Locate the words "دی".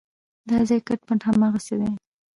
1.81-1.91